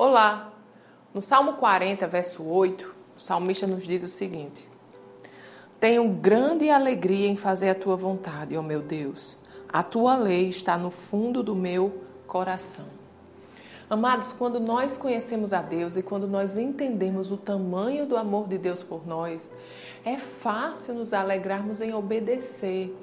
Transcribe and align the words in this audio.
Olá! 0.00 0.52
No 1.12 1.20
Salmo 1.20 1.54
40, 1.54 2.06
verso 2.06 2.44
8, 2.44 2.94
o 3.16 3.20
salmista 3.20 3.66
nos 3.66 3.82
diz 3.82 4.04
o 4.04 4.06
seguinte: 4.06 4.68
Tenho 5.80 6.08
grande 6.08 6.70
alegria 6.70 7.26
em 7.26 7.34
fazer 7.34 7.70
a 7.70 7.74
tua 7.74 7.96
vontade, 7.96 8.56
ó 8.56 8.62
meu 8.62 8.80
Deus. 8.80 9.36
A 9.68 9.82
tua 9.82 10.14
lei 10.14 10.50
está 10.50 10.78
no 10.78 10.88
fundo 10.88 11.42
do 11.42 11.52
meu 11.52 12.04
coração. 12.28 12.84
Amados, 13.90 14.32
quando 14.38 14.60
nós 14.60 14.96
conhecemos 14.96 15.52
a 15.52 15.60
Deus 15.60 15.96
e 15.96 16.02
quando 16.02 16.28
nós 16.28 16.56
entendemos 16.56 17.32
o 17.32 17.36
tamanho 17.36 18.06
do 18.06 18.16
amor 18.16 18.46
de 18.46 18.56
Deus 18.56 18.84
por 18.84 19.04
nós, 19.04 19.52
é 20.04 20.16
fácil 20.16 20.94
nos 20.94 21.12
alegrarmos 21.12 21.80
em 21.80 21.92
obedecer. 21.92 22.96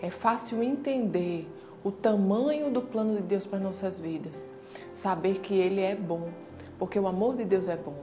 É 0.00 0.10
fácil 0.10 0.62
entender 0.62 1.50
o 1.86 1.92
tamanho 1.92 2.68
do 2.68 2.82
plano 2.82 3.14
de 3.14 3.22
Deus 3.22 3.46
para 3.46 3.60
nossas 3.60 3.96
vidas 3.96 4.50
saber 4.90 5.38
que 5.38 5.54
Ele 5.54 5.80
é 5.80 5.94
bom, 5.94 6.30
porque 6.80 6.98
o 6.98 7.06
amor 7.06 7.36
de 7.36 7.44
Deus 7.44 7.68
é 7.68 7.76
bom. 7.76 8.02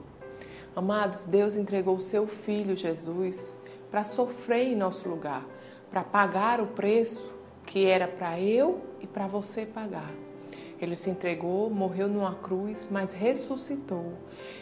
Amados, 0.74 1.26
Deus 1.26 1.54
entregou 1.54 1.96
o 1.96 2.00
seu 2.00 2.26
Filho 2.26 2.74
Jesus 2.74 3.58
para 3.90 4.02
sofrer 4.02 4.68
em 4.68 4.74
nosso 4.74 5.06
lugar, 5.06 5.44
para 5.90 6.02
pagar 6.02 6.62
o 6.62 6.68
preço 6.68 7.30
que 7.66 7.84
era 7.84 8.08
para 8.08 8.40
eu 8.40 8.80
e 9.02 9.06
para 9.06 9.26
você 9.26 9.66
pagar. 9.66 10.10
Ele 10.84 10.96
se 10.96 11.10
entregou, 11.10 11.70
morreu 11.70 12.08
numa 12.08 12.34
cruz, 12.34 12.86
mas 12.90 13.12
ressuscitou. 13.12 14.12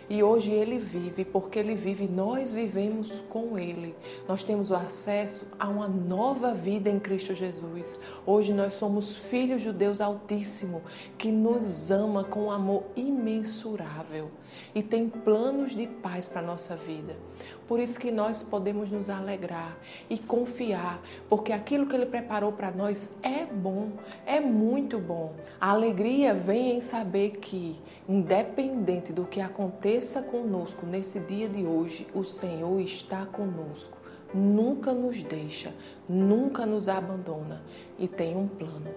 E 0.09 0.23
hoje 0.23 0.51
ele 0.51 0.79
vive, 0.79 1.25
porque 1.25 1.59
ele 1.59 1.75
vive, 1.75 2.07
nós 2.07 2.53
vivemos 2.53 3.11
com 3.29 3.59
ele. 3.59 3.95
Nós 4.29 4.43
temos 4.43 4.71
o 4.71 4.75
acesso 4.75 5.47
a 5.59 5.69
uma 5.69 5.89
nova 5.89 6.53
vida 6.53 6.91
em 6.91 7.01
Cristo 7.01 7.35
Jesus. 7.35 7.99
Hoje 8.27 8.53
nós 8.53 8.75
somos 8.75 9.16
filhos 9.16 9.63
de 9.63 9.73
Deus 9.73 10.01
Altíssimo, 10.01 10.83
que 11.16 11.33
nos 11.33 11.91
ama 11.91 12.25
com 12.25 12.45
um 12.45 12.51
amor 12.51 12.85
imensurável 12.95 14.30
e 14.75 14.83
tem 14.83 15.09
planos 15.09 15.75
de 15.75 15.87
paz 15.87 16.29
para 16.29 16.41
a 16.41 16.45
nossa 16.45 16.77
vida. 16.77 17.16
Por 17.66 17.80
isso 17.80 17.99
que 17.99 18.11
nós 18.11 18.43
podemos 18.43 18.91
nos 18.91 19.09
alegrar 19.09 19.77
e 20.11 20.18
confiar, 20.18 21.01
porque 21.29 21.52
aquilo 21.52 21.87
que 21.87 21.95
Ele 21.95 22.07
preparou 22.07 22.52
para 22.52 22.71
nós 22.71 23.11
é 23.23 23.46
bom, 23.46 23.93
é 24.27 24.41
muito 24.41 24.99
bom. 24.99 25.35
A 25.61 25.73
alegria 26.13 26.35
vem 26.35 26.77
em 26.77 26.80
saber 26.82 27.38
que, 27.38 27.80
independente 28.07 29.13
do 29.13 29.24
que 29.24 29.41
aconteça 29.41 30.21
conosco 30.21 30.85
nesse 30.85 31.18
dia 31.21 31.49
de 31.49 31.65
hoje, 31.65 32.07
o 32.15 32.23
Senhor 32.23 32.80
está 32.80 33.24
conosco. 33.24 33.96
Nunca 34.35 34.93
nos 34.93 35.23
deixa, 35.23 35.73
nunca 36.09 36.66
nos 36.66 36.88
abandona 36.88 37.63
e 37.99 38.07
tem 38.07 38.37
um 38.37 38.46
plano. 38.46 38.90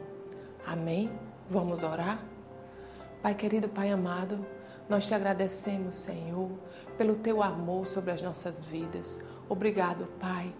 Amém? 0.65 1.09
Vamos 1.49 1.83
orar? 1.83 2.19
Pai 3.21 3.33
querido, 3.33 3.69
Pai 3.69 3.89
amado, 3.91 4.45
nós 4.89 5.07
te 5.07 5.13
agradecemos, 5.13 5.95
Senhor, 5.95 6.49
pelo 6.97 7.15
teu 7.15 7.41
amor 7.41 7.87
sobre 7.87 8.11
as 8.11 8.21
nossas 8.21 8.63
vidas. 8.65 9.23
Obrigado, 9.49 10.05
Pai. 10.19 10.53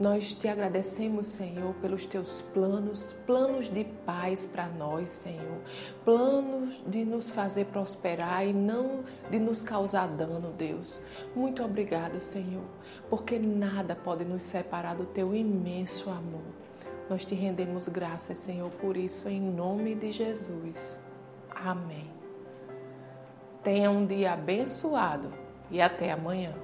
Nós 0.00 0.32
te 0.32 0.46
agradecemos, 0.46 1.26
Senhor, 1.26 1.74
pelos 1.74 2.06
teus 2.06 2.40
planos, 2.40 3.16
planos 3.26 3.68
de 3.68 3.82
paz 4.06 4.46
para 4.46 4.68
nós, 4.68 5.08
Senhor, 5.08 5.58
planos 6.04 6.80
de 6.86 7.04
nos 7.04 7.28
fazer 7.30 7.64
prosperar 7.66 8.46
e 8.46 8.52
não 8.52 9.02
de 9.28 9.40
nos 9.40 9.60
causar 9.60 10.06
dano, 10.06 10.52
Deus. 10.56 11.00
Muito 11.34 11.64
obrigado, 11.64 12.20
Senhor, 12.20 12.62
porque 13.10 13.40
nada 13.40 13.96
pode 13.96 14.24
nos 14.24 14.44
separar 14.44 14.94
do 14.94 15.04
teu 15.04 15.34
imenso 15.34 16.08
amor. 16.08 16.46
Nós 17.10 17.24
te 17.24 17.34
rendemos 17.34 17.88
graças, 17.88 18.38
Senhor, 18.38 18.70
por 18.72 18.96
isso, 18.96 19.28
em 19.28 19.40
nome 19.40 19.96
de 19.96 20.12
Jesus. 20.12 21.02
Amém. 21.50 22.08
Tenha 23.64 23.90
um 23.90 24.06
dia 24.06 24.34
abençoado 24.34 25.32
e 25.72 25.80
até 25.80 26.12
amanhã. 26.12 26.54